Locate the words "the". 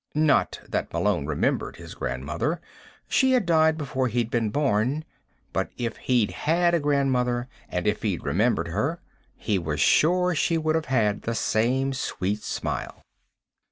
11.21-11.35